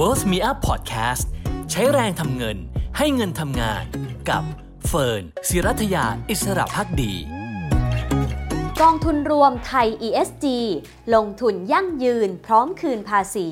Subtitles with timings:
[0.00, 1.24] Wealth Me Up Podcast
[1.70, 2.56] ใช้แรงทำเงิน
[2.96, 3.84] ให้เงินทำงาน
[4.28, 4.44] กับ
[4.86, 7.14] เฟิร์นศิรัถยาอิสรภักดี
[8.80, 10.46] กองทุนรวมไทย ESG
[11.14, 13.48] ลงทุนยั่งยืนพร้อมคืนภาษี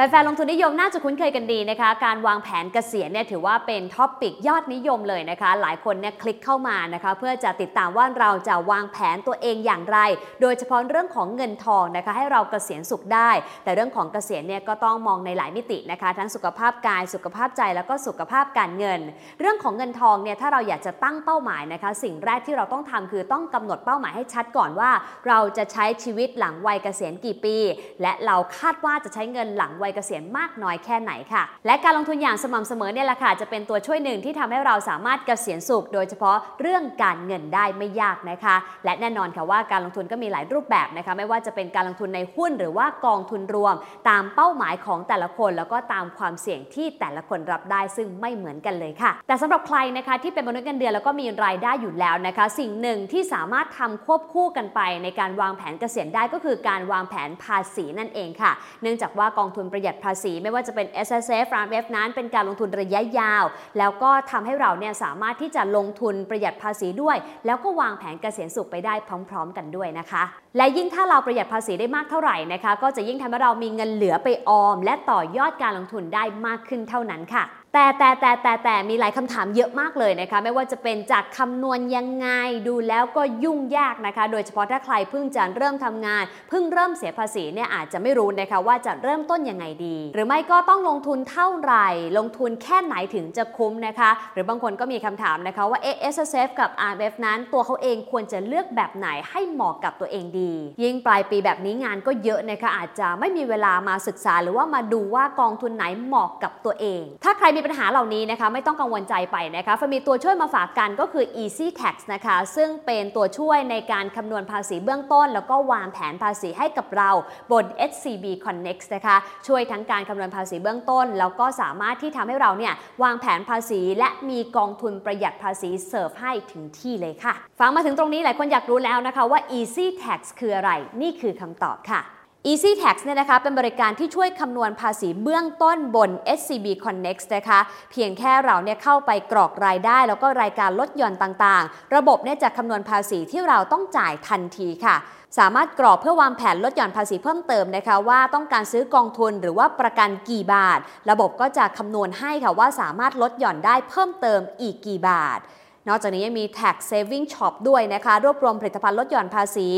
[0.00, 9.98] แฟนๆ ลงทุนนิยมน่าจะคุ้นเคยกันดีนะคะ การวางแผนเกษียณเนี่ยถือว่าเป็น topic ยอดนิยมเลยนะคะ หลายคนเนี่ยคลิกเข้ามานะคะ เพื่อจะติดตามว่าเราจะวางแผนตัวเองอย่างไร
[10.40, 13.30] โดยเฉพาะเรื่องของเงินทองนะคะ ให้เราเกษียณสุขได้
[13.64, 19.00] แต่เรื่องของเกษียณเนี่ยก็ต้องมองในหลายมิตินะคะ ทั้งสุขภาพกาย สุขภาพใจ แล้วก็สุขภาพการเงิน
[19.40, 24.90] เรื่องของเงินทองเนี่ยถ้าเราอยากจะตั้งเป้าหมายนะคะ สิ่งแรกที่เราต้องทำคือต้องกำหนดเป้าหมายให้ชัดก่อนว่า
[25.28, 27.56] เราจะใช้ชีวิตหลังวัยเกษียณกี่ปี
[28.02, 43.74] และเราคาดว่าจะใช้เงินหลังวัยเกษียณมากน้อยแค่ไหนค่ะ และการลงทุนอย่างสม่ำเสมอเนี่ยแหละค่ะจะเป็นตัวช่วยหนึ่งที่ทำให้เราสามารถเกษียณสุข โดยเฉพาะเรื่องการเงินได้ไม่ยากนะคะ และแน่นอนค่ะว่าการลงทุนก็มีหลายรูปแบบนะคะไม่ว่าจะเป็นการลงทุนในหุ้นหรือว่ากองทุนรวม
[44.08, 63.44] ตามเป้าหมายของแต่ละคน แล้วก็ตามความเสี่ยงที่แต่ละคนรับได้ซึ่งไม่เหมือนกันเลยค่ะ แต่สำหรับใครนะคะที่เป็นมนุษย์เงินเดือนแล้วก็มีรายได้อยู่แล้วนะคะ สิ่งหนึ่งที่สามารถทำควบคู่กันไปในการวางแผนเกษียณได้ก็คือการวางแผนภาษีนั่นเองค่ะ เนื่องจากว่ากองทุนประหยัดภาษี ไม่ว่าจะเป็น S S F R F นั้นเป็นการลงทุนระยะยาว
[63.78, 67.16] แล้วก็ทำให้เราเนี่ยสามารถที่จะลงทุนประหยัดภาษีด้วย
[67.46, 68.94] แล้วก็วางแผนเกษียณสุขไปได้
[69.28, 70.22] พร้อม ๆ กันด้วยนะคะ
[70.56, 77.44] และยิ่งถ้าเราประหยัดภาษีได้มากเท่าไหร่นะคะ ก็จะยิ่งทำให้เรามีเงินเหลือไปออม และต่อยอดการลงทุนได้มากขึ้นเท่านั้นค่ะ
[77.74, 82.28] แต่แต่แต่แต่แต่มีหลายคำถามเยอะมากเลยนะคะ ไม่ว่าจะเป็นจากคำนวณยังไง
[82.68, 91.88] ดูแล้วก็ยุ่งยากนะคะ โดยเฉพาะถ้าใครเพิ่งจะเริ่มทำงาน เพิ่งเริ่มเสียภาษีเนี่ยอาจจะไม่รู้นะคะว่าจะเริ่มต้นยังไงดี หรือไม่ก็ต้องลงทุนเท่าไหร่
[92.18, 95.80] ลงทุนแค่ไหนถึงจะคุ้มนะคะ หรือบางคนก็มีคำถามนะคะว่า
[96.14, 117.10] S S F กับ R F นั้น ตัวเขาเองควรจะเลือกแบบไหนให้เหมาะกับตัวเองดี ยิ่งปลายปีแบบนี้งานก็เยอะนะคะอาจจะไม่มีเวลามาศึกษา หรือว่ามาดูว่ากองทุนไหนเหมาะกับตัวเอง ถ้าใครมีปัญหาเหล่านี้นะคะไม่ต้องกังวลใจไปนะคะฟมีตัวช่วยมาฝากกันก็คือ Easy Tax นะคะซึ่งเป็นตัวช่วยในการคำนวณภาษีเบื้องต้น แล้วก็วางแผนภาษีให้กับเรา
[117.52, 130.70] บน SCB Connect นะคะช่วยทั้งการคำนวณภาษีเบื้องต้น แล้วก็สามารถที่ทำให้เราเนี่ยวางแผนภาษี และมีกองทุนประหยัดภาษีเสิร์ฟให้ถึงที่เลยค่ะฟังมาถึงตรงนี้หลายคนอยากรู้แล้วนะคะว่า Easy Tax คืออะไร
[131.02, 132.02] นี่คือคำตอบค่ะ
[132.48, 144.96] Easy Tax เนี่ยนะคะเป็นบริการที่ช่วยคำนวณภาษีเบื้องต้นบน SCB Connect นะคะเพียงแค่เราเนี่ยเข้าไปกรอกรายได้ แล้วก็รายการลดหย่อนต่างๆ ระบบเนี่ยจะคำนวณภาษีที่เราต้องจ่ายทันทีค่ะ
[145.38, 150.78] สามารถกรอกเพื่อวางแผนลดหย่อนภาษีเพิ่มเติมนะคะว่าต้องการซื้อกองทุนหรือว่าประกันกี่บาท
[151.10, 155.40] ระบบก็จะคำนวณให้ค่ะว่าสามารถลดหย่อนได้เพิ่มเติมอีกกี่บาท
[155.88, 159.68] นอกจากนี้ยังมี Tax Saving Shop ด้วยนะคะ รวบรวมผลิตภัณฑ์ลดหย่อนภาษี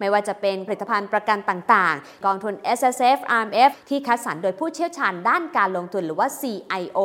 [0.00, 6.98] ไม่ว่าจะเป็นผลิตภัณฑ์ประกันต่างๆ กองทุน S S F R M F ที่คัดสรรโดยผู้เชี่ยวชาญด้านการลงทุนหรือว่า CIO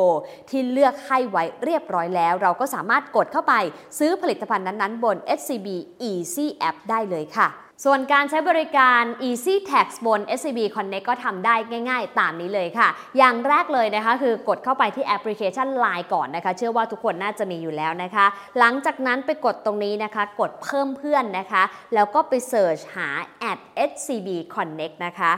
[0.50, 3.54] ที่เลือกให้ไว้เรียบร้อยแล้ว เราก็สามารถกดเข้าไป
[3.98, 5.68] ซื้อผลิตภัณฑ์นั้นๆ บน SCB
[6.10, 11.54] Easy App ได้เลยค่ะ ส่วนการใช้บริการ Easy Tax บน SCB Connect ก็ทำได้
[11.88, 18.26] ง่ายๆ ตามนี้เลยค่ะ อย่างแรกเลยนะคะ คือกดเข้าไปที่แอปพลิเคชัน Line ก่อนนะคะ เชื่อว่าทุกคนน่าจะมีอยู่แล้วนะคะ
[18.58, 21.62] หลังจากนั้นไปกดตรงนี้นะคะ กดเพิ่มเพื่อนนะคะ
[21.94, 23.08] แล้วก็ไปเสิร์ชหา
[23.50, 23.58] at
[23.90, 25.32] SCB Connect นะคะ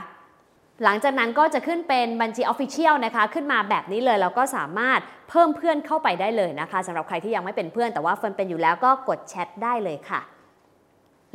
[0.83, 10.21] หลังจากนั้นก็จะขึ้นเป็นบัญชี Official นะคะ ขึ้นมาแบบนี้เลย แล้วก็สามารถเพิ่มเพื่อนเข้าไปได้เลยนะคะสำหรับใครที่ยังไม่เป็นเพื่อนแต่ว่าเฟิร์นเป็นอยู่แล้วก็กดแชทได้เลยค่ะ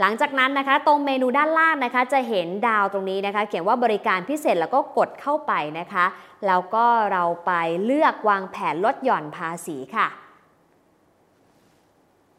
[0.00, 6.04] หลังจากนั้นนะคะ ตรงเมนูด้านล่างนะคะ จะเห็นดาวตรงนี้นะคะ เขียนว่าบริการพิเศษแล้วก็กดเข้าไปนะคะ
[6.46, 7.52] แล้วก็เราไป
[7.84, 10.08] เลือกวางแผนลดหย่อนภาษีค่ะ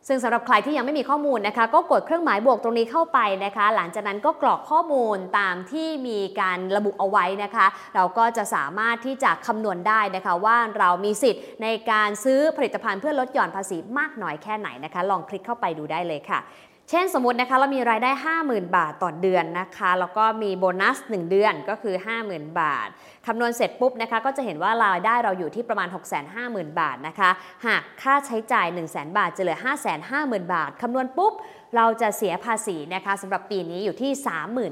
[0.08, 7.66] ซึ่งสำหรับใครที่ยังไม่มีข้อมูลนะคะ ก็กดเครื่องหมายบวกตรงนี้เข้าไปนะคะ หลังจากนั้นก็กรอกข้อมูลตามที่มีการระบุเอาไว้นะคะ
[7.96, 16.40] เราก็จะสามารถที่จะคำนวณได้นะคะ ว่าเรามีสิทธิ์ในการซื้อผลิตภัณฑ์เพื่อลดหย่อนภาษีมากน้อยแค่ไหนนะคะ ลองคลิกเข้าไปดูได้เลยค่ะ
[16.90, 18.12] เช่นสมมตินะคะเรามีรายได้
[18.44, 21.96] 50,000 บาทต่อเดือนนะคะ แล้วก็มีโบนัส 1 เดือนก็คือ
[22.28, 22.88] 50,000 บาท
[23.26, 25.88] คำนวณเสร็จปุ๊บนะคะก็จะเห็นว่ารายได้เราอยู่ที่ประมาณ
[26.34, 27.30] 650,000 บาทนะคะ
[27.66, 29.58] หากค่าใช้จ่าย 100,000 บาทจะเหลือ
[30.06, 31.34] 550,000 บาทคำนวณปุ๊บ
[31.76, 34.12] เราจะเสียภาษีนะคะสำหรับปีนี้อยู่ที่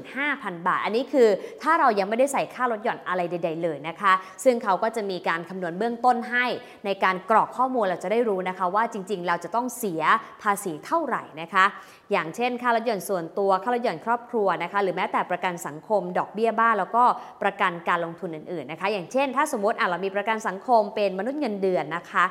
[0.04, 1.28] 35,000 บาท อันนี้คือ
[1.62, 4.12] ถ้าเรายังไม่ได้ใส่ค่าลดหย่อนอะไรใด ๆ เลยนะคะ
[4.44, 6.46] ซึ่งเขาก็จะมีการคำนวณเบื้องต้นให้
[6.84, 10.02] ในการกรอกข้อมูลเราจะได้รู้นะคะว่าจริง ๆ เราจะต้องเสีย
[10.42, 11.64] ภาษีเท่าไหร่นะคะ
[12.12, 17.04] อย่างเช่น ค่าลดหย่อนส่วนตัวค่าลดหย่อนครอบครัวนะคะหรือแม้แต่ประกันสังคม ดอกเบี้ยบ้านแล้วก็
[17.42, 22.24] ประกันการลงทุนอื่นๆนะคะ อย่างเช่น ถ้าสมมติอะเรามีประกันสังคมเป็นมนุษย์เงินเดือนนะคะ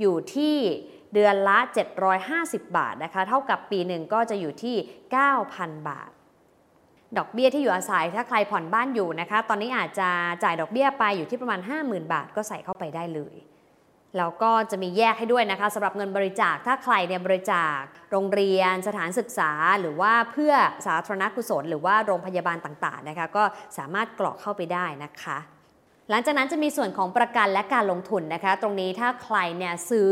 [0.00, 0.56] อยู่ที่
[1.14, 1.58] เดือนละ
[2.16, 4.76] 750 บาทนะคะ เท่ากับปีหนึ่งก็จะอยู่ที่
[5.32, 6.10] 9,000 บาท
[7.18, 10.08] ดอกเบี้ยที่อยู่อาศัยถ้าใครผ่อนบ้านอยู่นะคะ ตอนนี้อาจจะ
[10.44, 13.36] จ่ายดอกเบี้ยไปอยู่ที่ประมาณ 50,000 บาท ก็ใส่เข้าไปได้เลย
[14.18, 17.78] แล้วก็จะมีแยกให้ด้วยนะคะสำหรับเงินบริจาคถ้าใครเนี่ยบริจาค
[18.10, 19.50] โรงเรียน สถานศึกษา
[19.80, 20.54] หรือว่าเพื่อ
[20.86, 23.44] สาธารณกุศล หรือว่าโรงพยาบาลต่างๆนะคะ ก็
[23.78, 25.38] สามารถกรอกเข้าไปได้นะคะ
[26.10, 30.10] หลังจากนั้นจะมีส่วนของประกันและการลงทุนนะคะ ตรงนี้ถ้าใครเนี่ยซื้อ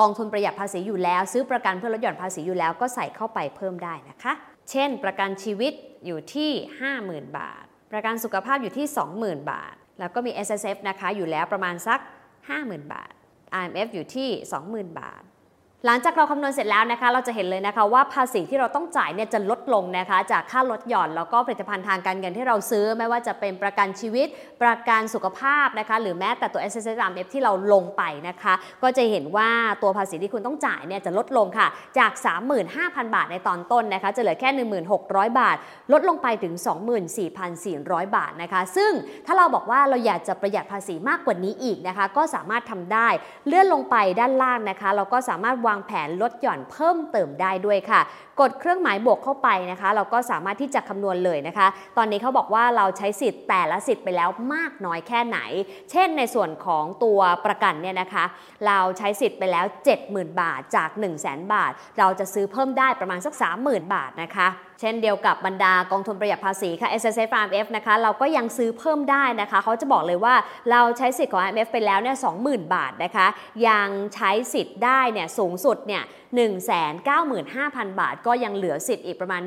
[0.00, 4.32] กองทุนประหยัดภาษีอยู่แล้ว ซื้อประกันเพื่อลดหย่อนภาษีอยู่แล้วก็ใส่เข้าไปเพิ่มได้นะคะ
[4.70, 5.72] เช่น ประกันชีวิต
[6.06, 6.50] อยู่ที่
[6.92, 8.86] 50,000 บาท ประกันสุขภาพอยู่ที่
[9.18, 12.00] 20,000 บาท แล้วก็มี S S F นะคะอยู่แล้วประมาณสัก
[12.46, 13.12] 50,000 บาท
[13.62, 14.28] IMF อยู่ที่
[14.68, 15.22] 20,000 บาท
[15.86, 24.28] หลังจากเราคำนวณเสร็จแล้วนะคะ เราจะเห็นเลยนะคะว่าภาษีที่เราต้องจ่ายเนี่ยจะลดลงนะคะ จากค่าลดหย่อน แล้วก็ผลิตภัณฑ์ทางการเงินที่เราซื้อ ไม่ว่าจะเป็นประกันชีวิต
[24.62, 29.50] ประกันสุขภาพนะคะ หรือแม้แต่ตัว s s s m f ที่เราลงไปนะคะ ก็จะเห็นว่า
[29.82, 31.66] ตัวภาษีที่คุณต้องจ่ายเนี่ยจะลดลงค่ะ
[31.98, 32.12] จาก
[32.64, 34.50] 35,000 บาทในตอนต้นนะคะ จะเหลือแค่
[34.94, 35.56] 1,600 บาท
[35.92, 36.54] ลดลงไปถึง
[37.34, 38.92] 24,400 บาทนะคะ ซึ่ง
[39.26, 43.08] ถ้าเราบอกว่าเราอยากจะประหยัดภาษีมากกว่านี้อีกนะคะ ก็สามารถทำได้
[43.46, 48.00] เลื่อนลงไปด้านล่างนะคะ เราก็สามารถวางแผนลดหย่อนเพิ่มเติมได้ด้วยค่ะ
[48.40, 51.66] กดเครื่องหมายบวกเข้าไปนะคะ เราก็สามารถที่จะคำนวณเลยนะคะ
[51.96, 55.38] ตอนนี้เขาบอกว่าเราใช้สิทธิ์แต่ละสิทธิ์ไปแล้วมากน้อยแค่ไหน
[55.90, 58.24] เช่นในส่วนของตัวประกันเนี่ยนะคะ
[58.66, 59.64] เราใช้สิทธิ์ไปแล้ว
[60.02, 63.34] 70,000 บาทจาก 1 0 0 0 0แบาท เราจะซื้อเพิ่มได้ประมาณสัก
[63.64, 64.48] 30,000 บาทนะคะ
[64.80, 70.34] เช่นเดียวกับบรรดากองทุนประหยัดภาษีค่ะ S S F R M F นะคะเราก็ยังซื้อเพิ่มได้นะคะ เขาจะบอกเลยว่า
[70.70, 73.26] เราใช้สิทธิ์ของ R M F ไปแล้วเนี่ย20,000 บาทนะคะ
[73.68, 76.02] ยังใช้สิทธิ์ได้เนี่ยสูงสุดเนี่ย
[76.80, 79.42] 195,000 บาท ก็ยังเหลือสิทธิ์อีกประมาณ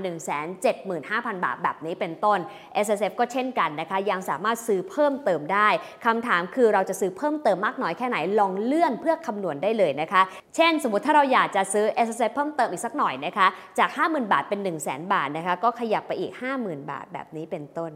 [0.69, 2.39] 175,000 บาทแบบนี้เป็นต้น
[2.85, 5.67] S S F ก็เช่นกันนะคะ ยังสามารถซื้อเพิ่มเติมได้
[6.05, 10.21] คำถามคือเราจะซื้อเพิ่มเติมมากน้อยแค่ไหนลองเลื่อนเพื่อคำนวณได้เลยนะคะ
[10.55, 13.47] เช่น สมมติถ้าเราอยากจะซื้อ S S F เพิ่มเติมอีกสักหน่อยนะคะ
[13.79, 16.31] จาก 50,000 บาทเป็น 1 0 0 0 0 0บาทนะคะก็ขยับไปอีก
[16.61, 17.91] 50,000 บาทแบบนี้เป็นต้น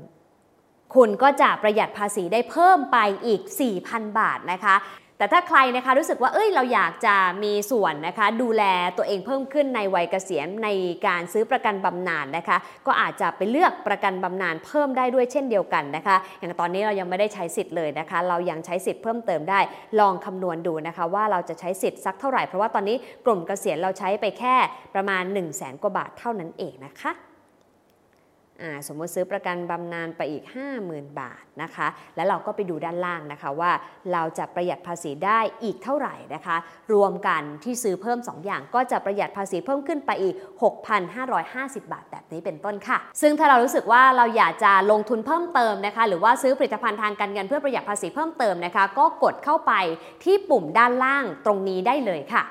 [0.95, 3.41] คุณก็จะประหยัดภาษีได้เพิ่มไปอีก
[3.79, 4.75] 4,000 บาทนะคะ
[5.19, 8.63] แต่ถ้าใครนะคะรู้สึกว่าเอ้ยเราอยากจะมีส่วนนะคะ ดูแล
[8.97, 10.69] ตัวเองเพิ่มขึ้นในวัยเกษียณใน
[11.07, 12.57] การซื้อประกันบำนาญนะคะ
[12.87, 19.59] ก็อาจจะไปเลือกประกันบำนาญเพิ่มได้ด้วยเช่นเดียวกันนะคะ อย่างตอนนี้เรายังไม่ได้ใช้สิทธิ์เลยนะคะ เรายังใช้สิทธิ์เพิ่มเติมได้
[19.99, 24.55] ลองคำนวณดูนะคะ ว่าเราจะใช้สิทธิ์สักเท่าไหร่เพราะว่าตอนนี้กลุ่มเกษียณเราใช้ไปแค่
[24.95, 27.28] ประมาณ 1 0 0 0 0แสนกว่าบาทเท่านั้นเองนะคะ
[28.87, 30.43] สมมติซื้อประกันบำนาญไปอีก
[30.81, 33.71] 50,000 บาทนะคะ แล้วเราก็ไปดูด้านล่างนะคะว่า
[34.13, 36.57] เราจะประหยัดภาษีได้อีกเท่าไหร่นะคะ
[36.93, 40.35] รวมกันที่ซื้อเพิ่ม 2 อย่างก็จะประหยัดภาษีเพิ่มขึ้นไปอีก
[41.13, 49.73] 6,550 บาทแบบนี้เป็นต้นค่ะ ซึ่งถ้าเรารู้สึกว่าเราอยากจะลงทุนเพิ่มเติมนะคะ หรือว่าซื้อผลิตภัณฑ์ทางการเงินเพื่อประหยัดภาษีเพิ่มเติมนะคะ ก็กดเข้าไป
[50.23, 52.43] ที่ปุ่มด้านล่างตรงนี้ได้เลยค่ะ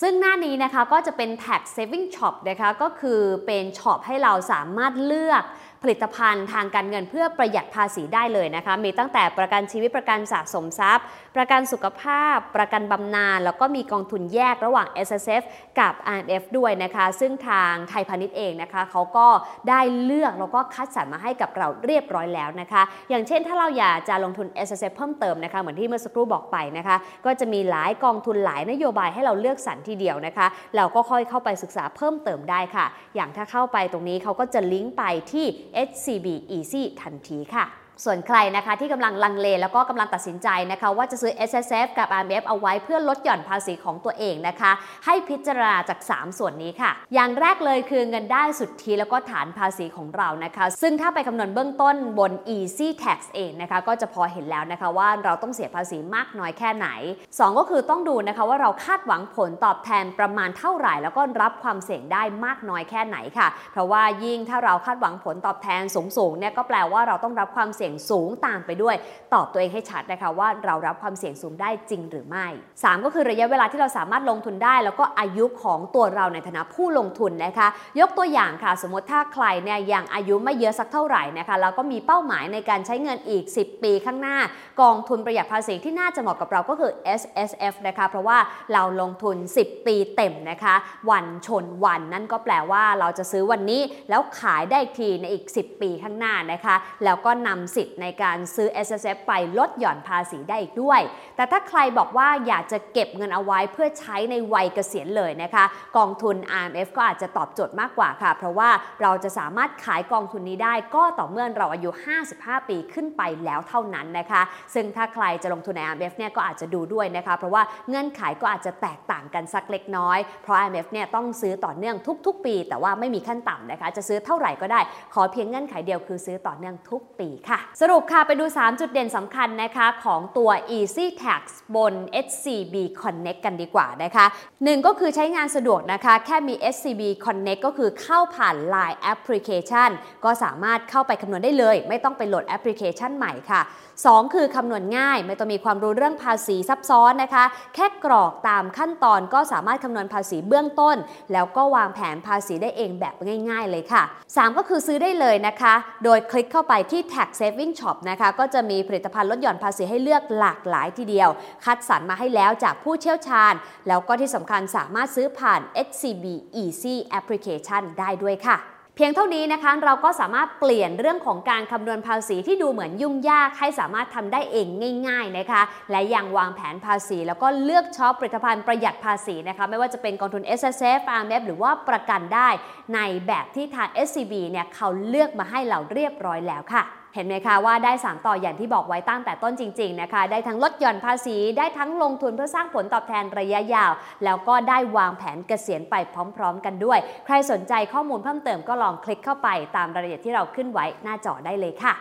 [0.00, 5.42] ซึ่งหน้านี้นะคะก็จะเป็น Tax Saving Shop นะคะก็คือเป็นช็อปให้เราสามารถเลือก
[5.82, 11.04] ผลิตภัณฑ์ทางการเงินเพื่อประหยัดภาษีได้เลยนะคะ มีตั้งแต่ประกันชีวิตประกันสะสมทรัพย์
[11.36, 15.42] ประกันสุขภาพ ประกันบำนาญแล้วก็มีกองทุนแยกระหว่าง S S F
[15.78, 19.26] กับ R F ด้วยนะคะ ซึ่งทางไทยพาณิชย์เองนะคะเขาก็
[19.68, 26.96] ได้เลือกแล้วก็คัดสรรมาให้กับเราเรียบร้อยแล้วนะคะ อย่างเช่นถ้าเราอยากจะลงทุน S S F เพิ่มเติมนะคะเหมือนที่เมื่อสักครู่บอกไปนะคะ
[27.26, 30.46] ก็จะมีหลายกองทุนหลายนโยบายให้เราเลือกสรรทีเดียวนะคะ
[30.76, 32.86] เราก็ค่อยเข้าไปศึกษาเพิ่มเติมได้ค่ะ
[33.16, 35.46] อย่างถ้าเข้าไปตรงนี้เขาก็จะลิงก์ไปที่
[35.88, 36.26] HCB
[36.56, 44.70] Easy ทันทีค่ะ ส่วนใครนะคะที่กำลังลังเลแล้วก็กำลังตัดสินใจนะคะว่าจะซื้อ S S F กับ R M F เอาไว้เพื่อลดหย่อนภาษีของตัวเองนะคะ
[45.04, 56.88] ให้พิจารณาจาก 3 ส่วนนี้ค่ะ อย่างแรกเลยคือเงินได้สุทธิแล้วก็ฐานภาษีของเรานะคะ ซึ่งถ้าไปคำนวณเบื้องต้นบน Easy Tax เองนะคะ ก็จะพอเห็นแล้วนะคะว่าเราต้องเสียภาษีมากน้อยแค่ไหน
[57.26, 65.82] 2 ก็คือต้องดูนะคะว่าเราคาดหวังผลตอบแทนประมาณเท่าไหร่ แล้วก็รับความเสี่ยงได้มากน้อยแค่ไหนค่ะ เพราะว่ายิ่งถ้าเราคาดหวังผลตอบแทน
[66.16, 68.96] สูงๆเนี่ยก็แปลว่าเราต้องรับความเสี่ยงสูงตามไปด้วย
[69.34, 77.68] ตอบตัวเองให้ชัดนะคะว่าเรารับความเสี่ยงสูงได้จริงหรือไม่ 3 ก็คือระยะเวลาที่เราสามารถลงทุนได้ แล้วก็อายุของตัวเราในฐานะผู้ลงทุนนะคะ
[78.00, 84.36] ยกตัวอย่างค่ะ สมมติถ้าใครเนี่ยยังอายุไม่เยอะสักเท่าไหร่นะคะแล้วก็มีเป้าหมายในการใช้เงินอีก 10 ปีข้างหน้า
[84.80, 88.38] กองทุนประหยัดภาษีที่น่าจะเหมาะกับเราก็คือ S S F นะคะเพราะว่า
[88.72, 90.74] เราลงทุน 10 ปีเต็มนะคะ
[91.10, 93.80] วันชนวันนั่นก็แปลว่าเราจะซื้อวันนี้
[94.10, 101.00] แล้วขายได้ทีในอีก 10 ปีข้างหน้านะคะ แล้วก็นำสิทธิ์ในการซื้อ S S F ไปลดหย่อนภาษีได้อีกด้วย
[101.36, 105.64] แต่ถ้าใครบอกว่าอยากจะเก็บเงินเอาไว้เพื่อใช้ในวัยเกษียณเลยนะคะ
[105.96, 108.70] กองทุน RMF ก็อาจจะตอบโจทย์มากกว่าค่ะ เพราะว่า
[109.02, 111.90] เราจะสามารถขายกองทุนนี้ได้ก็ต่อเมื่อเราอายุ
[112.30, 114.42] 55 ปีขึ้นไปแล้วเท่านั้นนะคะ
[114.74, 124.80] ซึ่งถ้าใครจะลงทุนใน RMF เนี่ยก็อาจจะดูด้วยนะคะ เพราะว่าเงื่อนไขก็อาจจะแตกต่างกันสักเล็กน้อย เพราะ IMF เนี่ยต้องซื้อต่อเนื่องทุก ๆ ปี แต่ว่าไม่มีขั้นต่ำนะคะ จะซื้อเท่าไหร่ก็ได้
[125.14, 131.42] ขอเพียงเงื่อนไขเดียวคือซื้อต่อเนื่องทุกปีค่ะสรุปค่ะไปดู 3 จุดเด่นสำคัญนะคะของตัว Easy Tax
[131.76, 131.94] บน
[132.26, 134.26] SCB Connect กันดีกว่านะคะ
[134.64, 139.90] หนึ่งก็คือใช้งานสะดวกนะคะ แค่มี SCB Connect ก็คือเข้าผ่าน Line Application
[140.24, 143.60] ก็สามารถเข้าไปคำนวณได้เลย ไม่ต้องไปโหลดแอปพลิเคชันใหม่ค่ะ
[144.06, 150.96] 2 คือคำนวณง่าย ไม่ต้องมีความรู้เรื่องภาษีซับซ้อนนะคะ แค่กรอกตามขั้นตอนก็สามารถคำนวณภาษีเบื้องต้น
[151.32, 153.14] แล้วก็วางแผนภาษีได้เองแบบ
[153.50, 155.74] ง่าย ๆ เลยค่ะ 3 ก็คือซื้อได้เลยนะคะ
[156.04, 161.28] โดยคลิกเข้าไปที่ Tax Saving Shop นะคะก็จะมีผลิตภัณฑ์ลดหย่อนภาษีให้เลือกหลากหลายทีเดียว
[161.64, 163.54] คัดสรรมาให้แล้วจากผู้เชี่ยวชาญ
[163.88, 166.24] แล้วก็ที่สำคัญสามารถซื้อผ่าน HCB
[166.62, 168.58] Easy Application ได้ด้วยค่ะ
[169.00, 174.66] พียงเท่านี้นะคะเราก็สามารถเปลี่ยนเรื่องของการคำนวณภาษีที่ดูเหมือนยุ่งยากให้สามารถทำได้เอง
[175.08, 182.48] ง่าย ๆนะคะ และยังวางแผนภาษี แล้วก็เลือกช็อปผลิตภัณฑ์ประหยัดภาษีนะคะไม่ว่าจะเป็นกองทุน S S F R M F หรือว่าประกันได้
[182.94, 186.84] ในแบบที่ทาง S C B เนี่ยเขาเลือกมาให้เราเรียบร้อยแล้วค่ะ
[187.18, 193.92] ห็นไหมคะว่าได้ 3 ต่ออย่างที่บอกไว้ตั้งแต่ต้นจริง ๆนะคะ ได้ทั้งลดหย่อนภาษี ได้ทั้งลงทุนเพื่อสร้างผลตอบแทนระยะยาว
[194.24, 195.94] แล้วก็ได้วางแผนเกษียณไป
[196.36, 201.94] พร้อม ๆ กันด้วย ใครสนใจข้อมูลเพิ่มเติมก็ลองคลิกเข้าไปตามรายละเอียดที่เราขึ้นไว้หน้าจอได้เลยค่ะ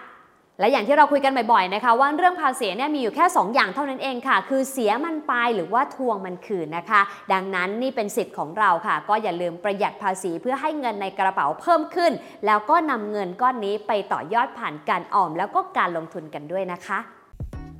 [0.59, 7.01] และอย่างที่เราคุยกันบ่อยๆนะคะว่าเรื่องภาษีเนี่ยมีอยู่แค่ 2 อย่างเท่านั้นเองค่ะ คือเสียมันไปหรือว่าทวงมันคืนนะคะ
[7.33, 12.11] ดังนั้นนี่เป็นสิทธิ์ของเราค่ะ ก็อย่าลืมประหยัดภาษีเพื่อให้เงินในกระเป๋าเพิ่มขึ้น
[12.45, 16.99] แล้วก็นำเงินก้อนนี้ไปต่อยอดผ่านการออม แล้วก็การลงทุนกันด้วยนะคะ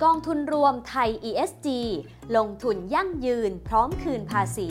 [0.02, 1.68] กองทุนรวมไทย ESG
[2.36, 4.70] ลงทุนยั่งยืน พร้อมคืนภาษี